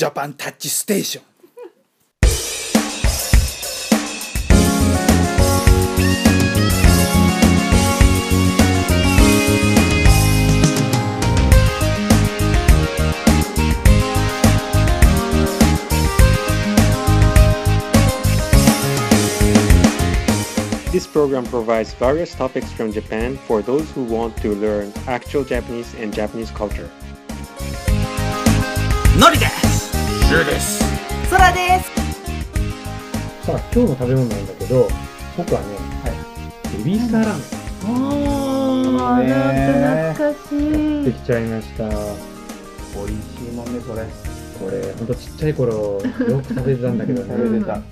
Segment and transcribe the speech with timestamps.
[0.00, 1.24] ジャパンタッチステーション
[20.96, 25.92] This program provides various topics from Japan for those who want to learn actual Japanese
[25.94, 26.88] and Japanese culture.
[29.18, 29.59] のりです
[30.41, 31.29] シュです。
[31.29, 31.91] そらです。
[33.45, 34.87] さあ今日の食べ物なんだけど
[35.37, 35.67] 僕はね、
[36.77, 37.43] ベビースターラーメ。
[39.03, 40.57] ああ、ねなんと懐かしい。
[40.57, 41.83] ンできちゃいました。
[41.83, 44.03] 美味しいもんねそれ。
[44.59, 47.29] これほんとちっちゃい頃よく食べてたんだけどね。
[47.37, 47.83] 食べてた、ね。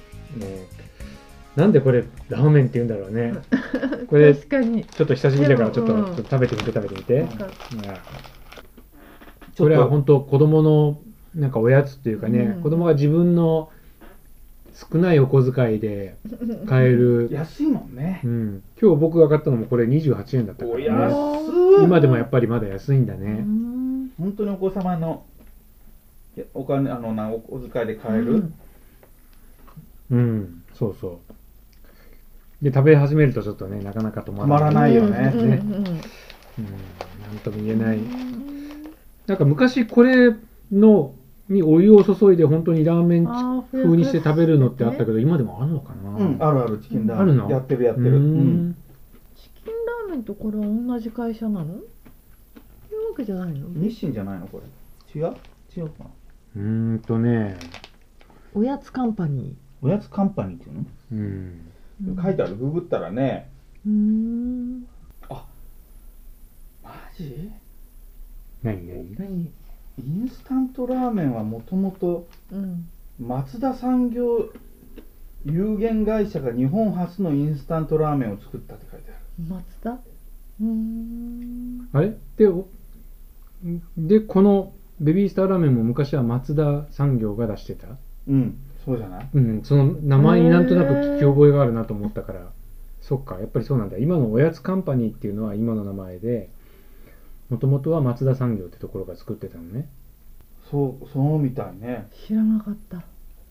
[1.55, 3.33] なんでこれラーメンって言うんだろうね。
[4.09, 4.85] これち確かに。
[4.99, 7.27] ょっと久しぶりだからちょっと,、食べてみて食べてみて、うん
[9.57, 10.97] これは本当子供の
[11.35, 12.63] なんかおやつっていうかね、うん。
[12.63, 13.71] 子供が自分の
[14.73, 16.15] 少ないお小遣いで
[16.67, 18.21] 買える、 安いもんね。
[18.23, 20.85] うん、今日僕が買ったのもこれ28円だったからね。
[20.85, 21.83] お安い。
[21.83, 24.11] 今でもやっぱりまだ安いんだうね、ん。
[24.17, 25.23] 本当にお子様の
[26.53, 28.53] お金あのなお小遣いで買える、うん。
[30.11, 31.19] うん、そうそ
[32.61, 32.63] う。
[32.63, 35.31] で食べ始めるとちょっとねなかなか止ま止まらないよね。
[35.33, 35.41] うん。
[35.41, 35.51] うんうん。
[35.51, 35.99] うん、なん
[37.43, 37.99] とも言えない。
[39.27, 40.33] なんか昔これ
[40.71, 41.13] の
[41.49, 47.49] にお湯を注いで本当にラーメンあー風にして食べるのってあったけど今でもあるのかな、うんあるあるチキンだあるの？
[47.49, 48.17] やってるやってうる。
[48.17, 48.69] うん。
[48.69, 48.75] ん。
[49.35, 49.73] チキン
[50.07, 51.73] ラーメンとこれは同じ会社なの？
[51.73, 51.79] いう
[53.11, 53.67] わけじゃないの？
[53.69, 55.19] 日清じゃないのこれ。
[55.19, 55.35] 違う？
[55.75, 56.09] 違うかな？
[56.55, 57.57] うーんとね。
[58.53, 61.71] おやつカンパニおやつカンパニーっていうの、うん。
[62.15, 62.55] ー書いてある。
[62.55, 63.49] ググったらね。
[63.85, 64.81] うーん。
[66.83, 67.51] マジ？
[68.61, 69.51] 何何何
[70.05, 72.87] インスタントラーメンはもともとうん。
[73.19, 74.49] 松田産業
[75.45, 79.19] 有限会社が日本初のインスタントラーメンを作ったって書いてある。
[79.49, 79.91] 松田？
[79.91, 82.15] うーんあれ？
[82.37, 82.65] でお
[83.97, 87.87] でこのベビースターラーメンも昔は松田産業が出してた？
[88.27, 88.57] うん。
[88.85, 89.29] そうじゃない？
[89.33, 89.63] うん。
[89.63, 92.51] その名前になんとなく聞き覚えがあるなと思ったから。
[93.01, 93.39] そっか。
[93.39, 93.97] やっぱりそうなんだ。
[93.97, 96.49] 今のおやつカンパニーっていうのは今の名前で
[97.49, 99.87] もともとは松田産業ってところが作ってたのね。
[100.69, 102.07] そうそうみたいね。
[102.27, 102.97] 知らなかった。
[102.97, 103.01] う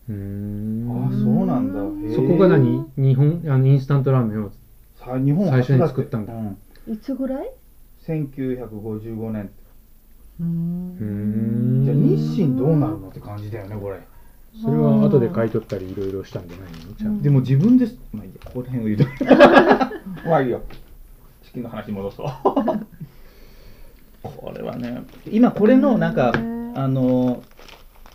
[0.09, 0.89] ーん。
[0.89, 2.15] ああそうなんだ。
[2.15, 2.85] そこが何？
[2.97, 4.51] 日本あのインスタントラーメンを
[4.97, 6.57] さ日本最初に初作ったんだうん、
[6.93, 7.51] いつぐらい
[8.07, 9.49] ？1955年
[10.39, 11.81] うん。
[11.81, 11.85] ん。
[11.85, 13.99] じゃあ日清どうなるのって感じだよねこれ。
[14.63, 16.93] それは後で買い取ったりいろいろしたんじゃないの？
[16.93, 17.23] ちゃんと。
[17.23, 18.39] でも自分ですまあいいや。
[18.45, 19.25] ここら辺を言うと。
[20.25, 20.61] まあいいよ。
[21.43, 22.27] チキンの話に戻そう
[24.23, 26.59] これはね今これのなんかうん。
[26.75, 27.43] あの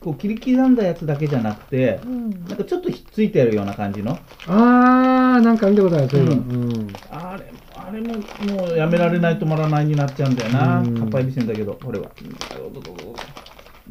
[0.01, 2.31] こう切り刻んだやつだけじゃなくてうん。
[2.47, 4.19] なんかちょっとひっついてるような感じの。
[4.47, 6.93] あーなんか見たことあるそういうの、ううん。
[7.11, 10.79] あれあれももうやめられない止まらないになっちゃうんだよな。
[10.81, 10.99] うん。
[10.99, 12.11] かっぱえびせんだけどこれは。
[12.21, 12.35] うん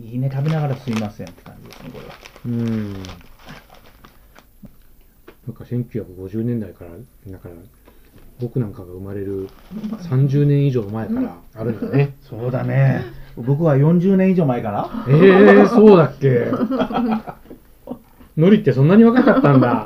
[0.02, 2.14] いいね食べながらすいませんって感じですねこれは。
[2.46, 2.94] うん。
[2.94, 3.00] な
[5.52, 6.92] んか1950年代から、
[7.32, 7.56] だから、
[8.40, 9.50] 僕なんかが生まれる
[10.02, 12.16] 30年以上前からあるんだね。
[12.22, 13.04] そうだね
[13.38, 16.48] 僕は40年以上前からえー、そうだっけ
[18.38, 19.86] のりってそんなに若かったんだ。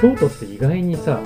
[0.00, 1.20] 京都って意外にさ、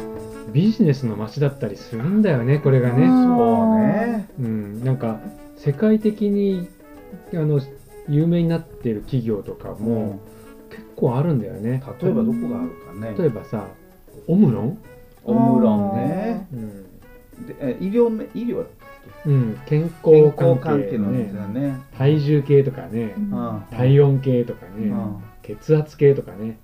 [0.52, 3.06] ビジネスの街だったりするんだよね、これがね。
[3.06, 5.20] そうねうん、なんか
[5.56, 6.68] 世界的に
[7.34, 7.60] あの
[8.08, 10.20] 有名になってる企業とかも
[10.70, 11.82] 結構あるんだよね。
[12.00, 13.14] 例えばどこがあるかね。
[13.18, 13.66] 例えばさ、
[14.26, 14.78] オムロン、
[15.24, 16.48] オムロンね。
[16.52, 16.86] うん。
[17.46, 18.66] でえ医療め医療
[19.26, 21.80] うん、健健康関康関係係のやつね、だね。
[21.96, 23.62] 体重計とかね、うん。
[23.70, 25.22] 体温計とかね、うん。
[25.42, 26.58] 血圧計とかね、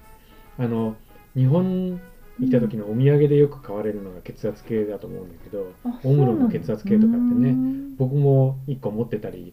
[0.58, 0.96] あの
[1.34, 2.00] 日本に
[2.40, 7.96] 来た時のお土産でよく買われるのが血圧計だと思うんだけど、あオムロンの血圧計とかってねうん。
[7.96, 9.52] 僕も1個持ってたり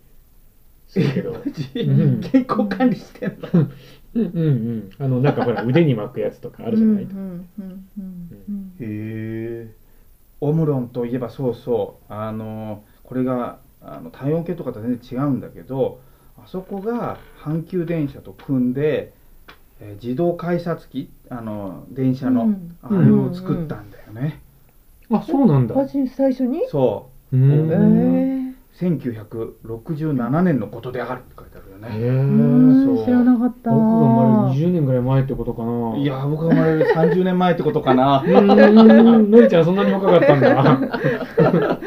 [0.93, 1.33] する
[1.73, 3.67] け 健康管理してんの
[4.15, 4.89] うんうんうん。
[4.99, 9.71] あの、なんかほら、腕に巻くやつとかあるじゃない、うんうんうんうんへえ。
[10.41, 12.13] オムロンといえばそうそう。
[12.13, 15.99] あのこれがあの体温計とかと全然違うんだけど
[16.37, 19.13] あそこが阪急電車と組んで、
[19.79, 21.09] えー自動改札機？
[21.29, 24.41] あの電車の、うんあれを作ったんだよね、
[25.09, 25.75] あ、そうなんだ。
[25.75, 26.61] 私最初に？
[26.67, 27.35] そう。
[27.35, 27.69] ーん。
[27.71, 28.42] え
[28.79, 32.07] 1967年のことであるって書いてあるよへね。
[32.07, 33.05] うんそう。
[33.05, 33.69] 知らなかった。
[33.69, 35.97] 僕が生まれる20年ぐらい前ってことかな。
[35.97, 38.23] いや僕が生まれる30年前ってことかな。
[38.25, 40.89] のりちゃんそんなに若かったんだ。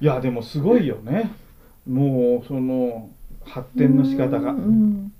[0.00, 1.30] いやでもすごいよね。
[1.88, 3.08] もうその
[3.44, 4.52] 発展の仕方が。
[4.52, 5.10] うん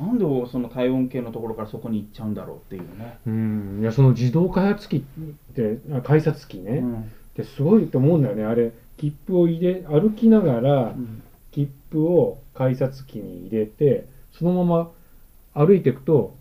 [0.00, 3.18] なんでその体温計のところからそこに行っちゃうんだろうっていうね。
[3.26, 3.78] うん。
[3.82, 5.00] いやその自動開発機っ
[5.54, 6.94] てあ改札機ね、うん。
[6.94, 7.04] っ
[7.36, 8.44] てすごいと思うんだよね。
[8.44, 11.22] あれ切符を入れ歩きながらうん
[11.52, 14.90] 切符を改札機に入れてそのま
[15.54, 16.34] ま歩いていくと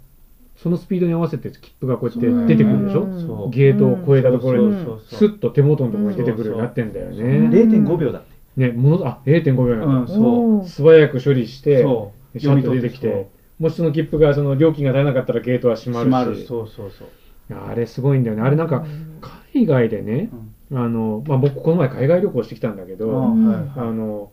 [0.55, 7.23] そのスピードに合わせて切符がこうやって出てくるでしょ、ゲートを越えたところにスッと手元のところに出てくるようになってんだようんね。
[7.59, 8.31] 0.5秒だって。
[8.57, 11.63] ねものあ0.5秒なうんんだ、そ素早く処理しう。
[11.63, 11.85] て。
[12.39, 13.27] シャッと出てきて
[13.59, 16.31] もしその切符がその料金が足りなかったらゲートは閉ま閉まる。
[16.31, 17.07] るしそうそうそう。
[17.53, 18.85] あれすごいんだよねあれなんか
[19.53, 23.45] 海外でねうんあの、まあ、僕この前海外旅行してきたんだけど、ん。
[23.45, 23.71] はい。
[23.75, 24.31] あの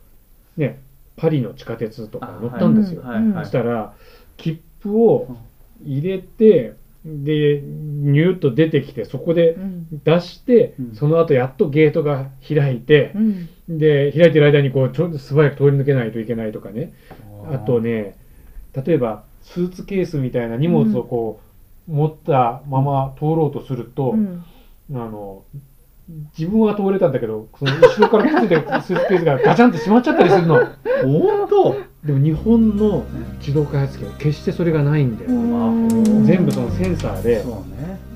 [0.56, 0.81] ね
[1.17, 3.23] パリの地下鉄とかあ乗ったんですよ、はい。
[3.23, 3.32] はい。
[3.32, 3.44] はい。
[3.44, 3.93] そしたら
[4.37, 5.37] 切符を
[5.85, 6.75] 入れて
[7.05, 9.88] でニューッと出てきてそこでうん。
[10.05, 10.94] 出して、うん。
[10.94, 13.49] その後やっとゲートが開いてう、ん。
[13.69, 16.93] で開いてる間にこうちょっと素早く通り抜けないといけないとかね。
[17.50, 18.17] あとね
[18.87, 21.40] 例えばスーツケースみたいな荷物をこ
[21.88, 24.44] う、持ったまま通ろうとすると、うん。
[24.94, 25.43] あの
[26.37, 30.55] 自分は通れたんだけどその後ろからくっついてる スーツケースがガチャンって閉まっちゃったりするの。
[31.05, 31.75] 本当？
[32.05, 33.05] でも日本の
[33.40, 36.25] 自動開発機は決してそれがないんだよ、うん。
[36.25, 37.44] 全部そのセンサーで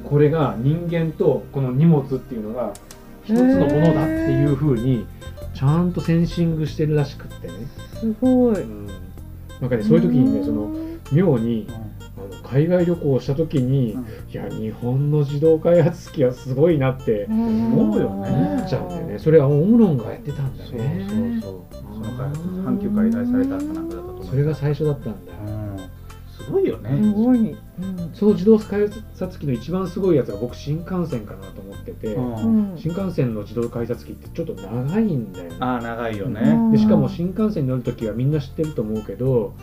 [0.05, 2.73] これが人間とこの荷物っていうのが
[3.25, 5.07] 一つのものだっていうふうに
[5.55, 7.55] ちゃんとセンシングしてるらしくってね、
[8.01, 8.63] すごい。
[8.63, 8.87] うん、
[9.61, 10.75] なんかねそういう時にねその
[11.13, 11.69] 妙に
[12.53, 13.97] 海外旅行をした時に、い
[14.35, 19.19] や日本の自動開発機はすごいなって思うよね思っちゃうんだよね。
[19.19, 21.77] それはオムロンがやってたんだそうねそうそう。
[21.95, 25.33] その開発阪急から依頼されたかなんかだったとそれが最初だったんだ。
[25.33, 25.79] うん。
[26.45, 27.39] すごいよすねごい。
[27.39, 28.11] うん。
[28.13, 32.77] その自動改札機の一番すごいやつが僕新幹線かなと思ってて、うん。
[32.77, 35.57] 新幹線の自動改札機ってちょっと長いんだよね。
[35.61, 36.41] ああ長いよね。
[36.43, 36.73] うん。
[36.73, 39.55] でしかも新幹線に乗るときはみんな知ってると思うけど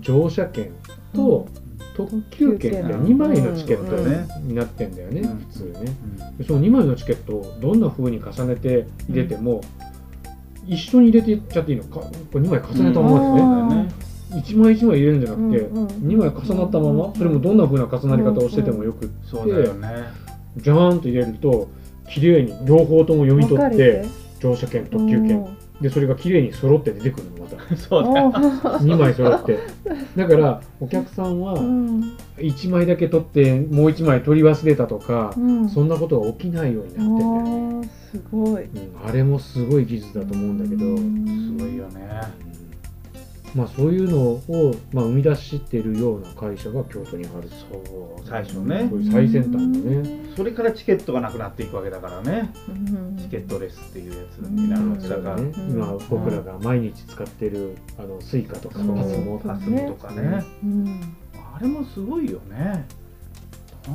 [0.00, 0.72] 乗車券
[1.14, 1.48] と
[1.94, 4.48] 特急券って2枚のチケットうん。
[4.48, 5.36] になってんだよね、うん。
[5.38, 5.92] 普通ね。
[6.20, 6.36] うん。
[6.38, 9.60] でその2枚のチケットをどんな風に重ねて入れても、
[10.66, 11.84] 一緒に入れていっちゃっていいの？
[11.84, 13.94] かこれ2枚重ねたままです
[14.34, 19.88] ね、1枚1枚入れるんじゃなくて、うんうん2枚重なったままそれもどんな風な重なり方をしててもよくって、そうだよね。
[20.56, 21.68] ジャーンと入れると
[22.08, 24.04] 綺麗に両方とも読み取って
[24.40, 25.46] 乗車券特急券。
[25.80, 28.20] でそれが綺麗に揃って出てくるのまたそうだ。
[28.20, 29.58] よ2枚揃って。
[30.16, 32.16] だからお客さんはうん。
[32.38, 35.68] 1枚だけ取ってもう1枚取り忘れたとか、うん。
[35.68, 38.64] そんなことが起きないようになってんだよね、すごい。
[38.64, 42.08] うんあれもすごい技術だと思うんだけど、すごいよね
[43.54, 48.90] まあそういうのを、まあ、生み出してるような会社が京都にあるそう最初ね。
[49.10, 52.50] 最先端のね、それからチケットがなくなっていくわけだからね。
[52.68, 53.16] うん。
[53.18, 55.70] チケットレスっていうやつになるわけだから、ね、うん。
[55.70, 60.44] 今僕らが毎日使ってるあのスイカとかパスモパスモとかね。
[60.62, 61.16] うん。
[61.54, 62.86] あれもすごいよね。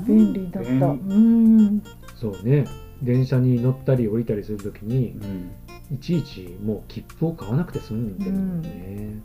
[0.06, 0.70] 便利だった。
[0.70, 1.84] 便うん。
[2.16, 2.66] そうね。
[3.02, 5.52] 電車に乗ったり降りたりするときにうん。
[5.90, 9.22] いちいちもう切符を買わなくて済んでるもんね、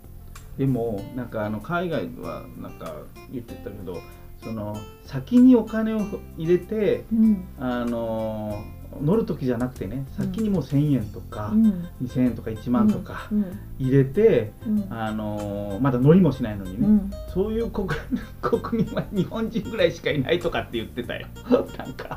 [0.58, 2.94] でもなんかあの海外はなんか
[3.30, 4.00] 言ってたけど
[4.42, 4.76] その
[5.06, 6.00] 先にお金を
[6.36, 7.44] 入れてうん。
[7.58, 8.62] あの
[9.00, 11.88] 乗る時じゃなくてね先にもう1,000円とかうん。
[12.02, 13.58] 2,000円とか1万とかうん。
[13.78, 14.86] 入れて、うん。
[14.90, 17.10] あのまだ乗りもしないのにね、うん。
[17.32, 17.88] そういう国
[18.42, 21.26] 国民は日本人ぐらいしかいないとかって言ってたよ。
[21.78, 22.16] なんか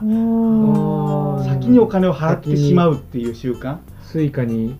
[1.45, 4.75] 先にお金を払ってしまうっていう習慣、スイカに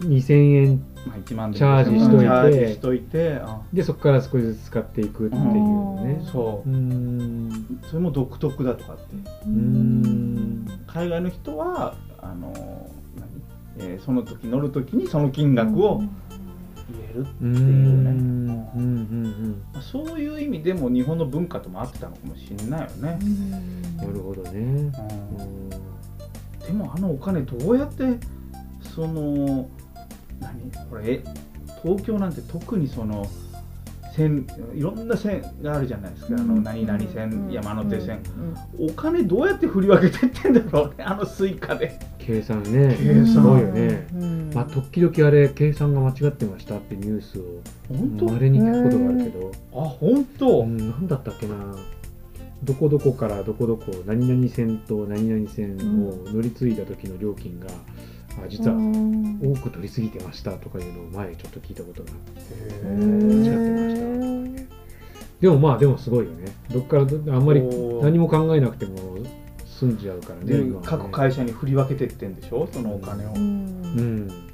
[0.00, 2.24] 2000円まあ、1万でチャージしといて。
[2.24, 3.60] チャージしといてあ。
[3.72, 6.22] でそこから少しずつ使っていくっていうね。
[6.30, 6.70] そう。
[6.70, 6.72] う
[7.88, 9.02] それも独特だとかって。
[9.46, 10.66] うーん。
[10.86, 12.52] 海外の人はあの
[13.78, 16.08] 何、えーその時乗る時にその金額を入
[17.08, 18.14] れるっていうね、ん。
[18.14, 18.68] うん。
[18.74, 19.62] うん。
[19.72, 23.96] まあそういう意味でも日本の文化とも合ってたのかもしれないよね、うん。
[23.96, 24.50] なるほどね。
[24.60, 24.76] うん。
[24.76, 25.70] うん。
[25.70, 28.18] でもあのお金どうやって
[28.94, 29.68] その
[30.40, 30.88] 何？
[30.88, 31.24] これえ
[31.82, 33.26] 東京なんて特にその
[34.14, 38.20] 線いろんな線があるじゃないですか、あの何々線、山手線、
[38.78, 41.96] お金どうやって振り分けてってんだろうねあのスイカで。
[42.18, 42.96] 計算ね。
[42.98, 43.26] 計算。
[43.26, 44.06] すごいよね。
[44.12, 44.50] うん。
[44.52, 47.42] まあ時々あれ計算が間違ってましたってニュースを。
[47.88, 49.52] 本当、まれに聞くことがあるけど。
[49.72, 51.54] あ本当、うん何だったっけな。
[52.62, 57.68] どこどこからどこどこ何々線と何々線を乗り継いだ時の料金が
[58.38, 59.40] あ実はうん。
[59.42, 64.70] 多く取りすぎてましたとかいうのを前ちょっと聞いたことがあって違ってました。
[65.40, 66.44] でもまあでもすごいよね。
[66.70, 67.62] どっからどあんまり
[68.02, 69.16] 何も考えなくても
[69.64, 70.78] 済んじゃうからねね。
[70.84, 72.68] 各会社に振り分けてってんでしょ？
[72.70, 73.38] そのお金を、うん。
[73.38, 74.49] うん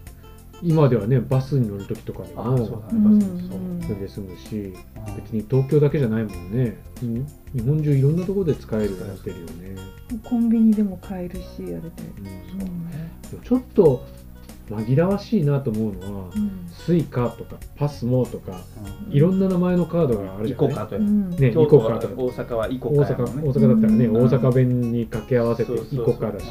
[0.63, 5.17] 今ではねバスに乗る時とかでああそうもだねうんバそれで済むしうん。
[5.17, 6.77] 別に東京だけじゃないもんね。
[7.03, 7.07] い
[7.59, 9.77] 日本中いろんなところで使えるようになってるよね、
[10.25, 11.77] コンビニでも買えるしあれで。
[11.77, 13.11] うんそうね。
[13.31, 14.05] でもちょっと
[14.69, 16.69] 紛らわしいなと思うのは、うん。
[16.73, 18.61] スイカとかパスモとか
[19.07, 19.13] うん。
[19.13, 20.69] いろんな名前のカードがあるじゃない？
[20.69, 21.31] イコカとやうん。
[21.31, 22.15] ね京都はイコカとか。
[22.17, 23.43] 大阪はイコ大阪カやもんね。
[23.49, 24.17] 大阪だったらね、うん。
[24.17, 26.47] 大阪弁に掛け合わせてイコカだし、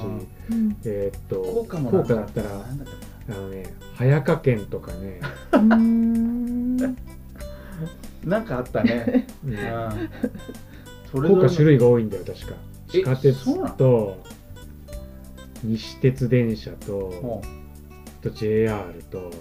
[0.86, 3.64] えーっと福岡だったらなんだっけあのね
[3.96, 5.20] 早川県とかね、
[5.54, 6.78] うん。
[8.24, 9.28] なんかあったね。
[9.46, 9.60] う んうん。
[11.12, 11.36] それぞれの。
[11.36, 12.56] 福岡種類が多いんだよ確か。
[12.90, 14.18] え地下鉄と
[15.64, 17.42] 西鉄電車とも
[18.22, 19.32] と JR と、う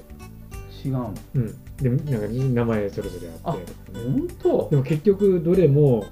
[0.84, 1.14] 違うの？
[1.34, 3.72] うん、でなんか名前それぞれあって。
[3.92, 4.68] 本当？
[4.70, 6.06] でも結局どれも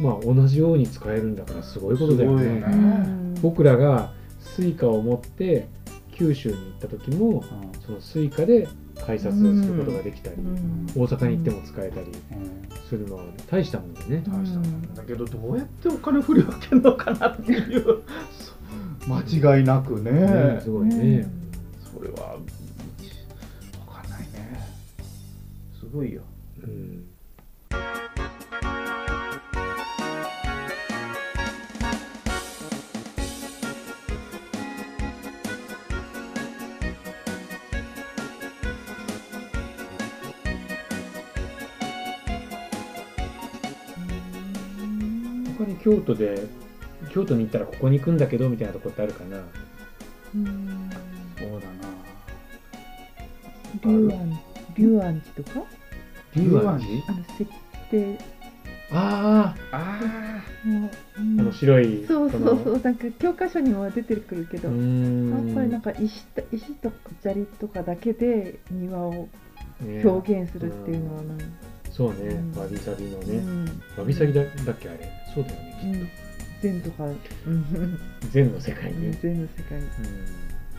[0.00, 2.60] まあ同じように使えるんだからすごいことだよね。
[2.60, 3.34] ね。
[3.42, 5.68] 僕らがスイカを持って
[6.16, 7.44] 九州に行った時も
[7.84, 8.66] そのスイカで
[9.04, 10.86] 改札をすることができたり、うん。
[10.96, 12.06] 大阪に行っても使えたり
[12.88, 15.02] するのは大したもんだね、大したもんだ。
[15.02, 18.02] けどどうやってお金振り分けるのかなっていう。
[19.06, 20.10] 間違いなくね。
[20.10, 21.28] ねすごいね、
[21.94, 24.66] それは分かんないね。
[25.78, 26.22] すごいよ。
[26.62, 27.15] うん
[45.86, 46.42] 京都で
[47.12, 49.36] 京都に行ったらここに行くんだけどみたいなとこってあるかな。
[50.34, 50.90] うん。
[51.38, 51.86] そうだな。
[53.84, 54.40] 龍安
[54.76, 55.64] 龍安寺とか？
[56.34, 57.04] 龍安寺？
[57.06, 57.48] あの設
[57.92, 58.18] 定。
[58.90, 60.00] ああ
[60.66, 64.76] の、ああの白いそうそうそこうなんか教科書には出てくるけど、やっ
[65.54, 69.28] ぱりなんか石と石とか砂利とかだけで庭を
[69.80, 71.44] ね表現するっていうのはなんか、
[71.92, 72.16] そうね。
[72.34, 72.58] うん。
[72.58, 73.36] わびさびのね。
[73.36, 73.64] うん。
[73.96, 75.25] わびさびだだっけあれ？
[75.36, 75.78] そうだよね。
[75.80, 76.10] きっうん、
[76.60, 77.04] 禅とか、
[78.32, 79.16] 禅の世界ね。
[79.22, 79.78] 禅の世界。
[79.78, 79.86] うん。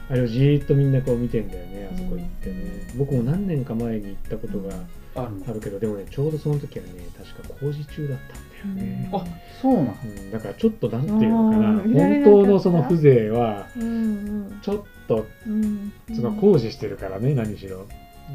[0.09, 4.73] あれをじーっとみんなこう見てんだよねあそこ行ってね、僕も何年か前に行ったことが
[5.15, 8.17] あるけどでもねちょうどその時はね確か工事中だっ
[8.61, 9.23] たんだよね、あ
[9.61, 15.63] そうなんうん、だからちょっとなんていうのかな本当のその風情はうんちょっとうん。
[16.09, 17.85] うんその工事してるからね何しろ。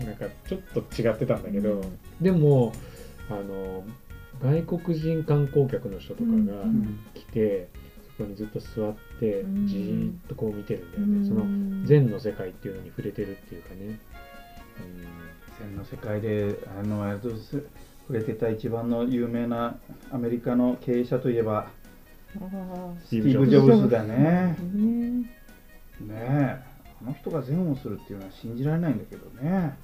[0.04, 1.82] なんかちょっと違ってたんだけど、
[2.20, 2.72] でも
[3.30, 3.84] あの
[4.42, 6.98] 外国人観光客の人とかがうん。
[7.14, 7.68] 来て、
[8.16, 9.66] そこにずっと座ってうん。
[9.66, 11.26] じーっとこう見てるんだよね、うん。
[11.26, 14.00] その禅の世界っていうのに触れてるっていうかね、
[15.60, 17.62] 禅の世界であのあれです
[18.08, 19.78] 触れてた一番の有名な
[20.10, 21.68] アメリカの経営者といえば
[22.32, 23.88] スティーブ・ジョブズ。
[23.88, 24.56] だね。
[24.74, 25.38] ね
[26.00, 26.62] ねえ。
[27.00, 29.76] あの人が禅をするっていうのは信じられないんだけどね。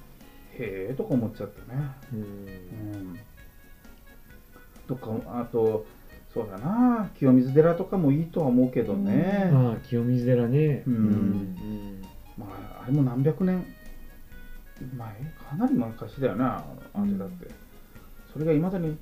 [0.53, 1.81] へえとか思っちゃったね。
[2.13, 2.19] うん。
[2.19, 3.19] うん
[4.89, 5.85] とかあと
[6.33, 7.09] そうだな。
[7.17, 10.83] 清水寺とかもいいとは思うけどね、ああ清水寺ね。
[10.87, 10.93] うん。
[10.93, 12.01] うん。
[12.37, 12.47] ま
[12.79, 13.63] ああれも何百年
[14.97, 15.07] 前？
[15.49, 17.47] かなり昔だよなあれだって、
[18.33, 18.97] それがいまだに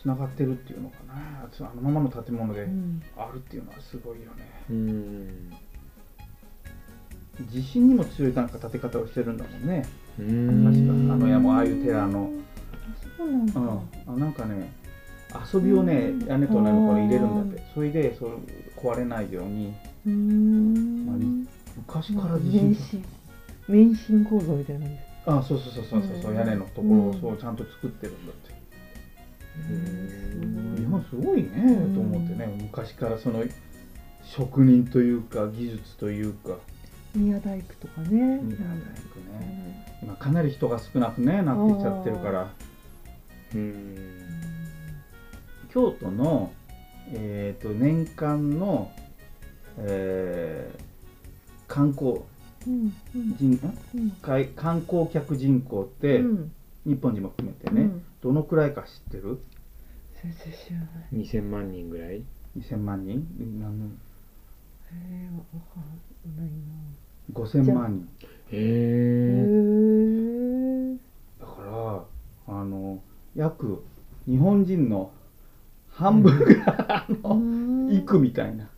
[0.00, 1.48] つながってるっていうのかな。
[1.50, 3.02] つあのままの建物でうん。
[3.16, 4.64] あるっていうのはすごいよね。
[4.70, 5.50] うん。
[7.50, 9.86] 地震にも強いなんか建て方をしてるんだもんね。
[10.18, 10.64] うん。
[10.64, 12.30] 確かあの山もああいう寺の。
[13.16, 13.68] そうなんだ、うん。
[14.06, 14.72] あなんかね
[15.52, 17.70] 遊びをね屋根とねこれ入れるんだって。
[17.74, 18.30] それでそれ
[18.76, 19.74] 壊れないように。
[20.06, 21.46] うーん。
[21.76, 22.76] 昔から地震
[23.68, 24.24] 免震。
[24.24, 28.60] 構造みたいなんですあそうそうそうそうそう屋根のところをそうちゃんと作ってるんだって。
[29.70, 31.50] うん日本すごいね
[31.94, 32.46] と思ってね。
[32.60, 33.44] 昔からその
[34.24, 36.56] 職人というか技術というか。
[37.14, 38.08] 宮大工とかね。
[38.08, 42.52] 宮大工うね今かなり人が少なくねなってきちゃってるから。
[43.54, 44.29] うん
[45.72, 46.52] 京都の、
[47.12, 48.90] えー、と年間の、
[49.78, 50.90] えー
[51.70, 52.14] 観光
[52.68, 53.72] んうん。
[53.94, 54.10] うん。
[54.20, 56.52] かい観光客人口って、うん。
[56.84, 58.02] 日本人も含めてね、うん。
[58.20, 59.40] どのくらいか知ってる？
[60.20, 60.88] 全然知らない。
[61.12, 62.22] 2000万人ぐらい
[62.58, 63.24] ？2000万人？
[63.60, 63.96] 何
[64.92, 66.50] えわかんない
[67.32, 68.08] 5000万人。
[68.50, 69.46] へなえへ
[70.94, 70.96] え
[71.40, 72.04] だか
[72.48, 73.00] らあの
[73.36, 73.84] 約
[74.26, 75.12] 日本人の
[76.00, 77.34] 半分ぐらいあの
[77.90, 78.68] 行くみたいな。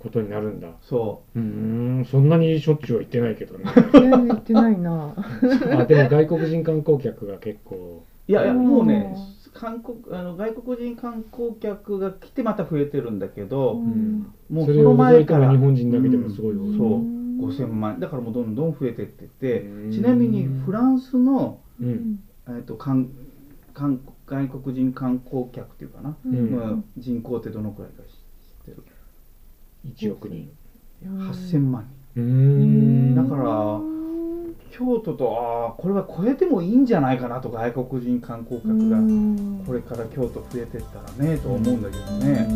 [0.00, 0.72] ことになるんだ。
[0.82, 1.38] そう。
[1.38, 1.40] ー
[2.00, 2.04] ん。
[2.10, 3.64] そんなにしょっちゅうは行ってないけどね。
[3.66, 5.14] 行ってないな。
[5.78, 8.02] あでも外国人観光客が結構。
[8.26, 8.66] いやいやうん。
[8.66, 9.14] もうね
[9.54, 14.26] 韓国あの外国人観光客が来てまた増えてるんだけど、うん。
[14.50, 15.48] もうその前から。
[15.52, 16.78] 日本人だけでもすごい多い、うん。
[16.78, 16.88] そう。
[16.94, 17.98] うん5000万。
[17.98, 19.62] だからもうどんどん増えてってて。
[19.62, 19.90] うん。
[19.92, 22.18] ちなみにフランスの、うん。
[22.48, 23.08] えー、と韓
[23.74, 26.84] 韓外国人観光客っていうかな、うん。
[26.96, 28.08] 人口ってどのくらいか知っ
[28.66, 28.84] てる、
[29.86, 30.50] 1億人。
[31.04, 33.14] 8000万うーん。
[33.14, 33.80] だから
[34.70, 38.98] 京都とああこれは超えてもいいんじゃないかなとか外国人観光客が
[39.66, 42.48] これから京都増えてったらねと思うんだけどね、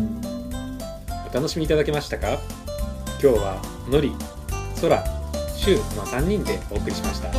[1.29, 2.39] お楽しみいただけましたか？
[3.21, 4.11] 今日はのり、
[4.75, 5.03] そら、
[5.55, 7.29] しゅうの3人でお送りしました。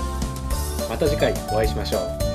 [0.88, 2.27] また次回お会いしましょう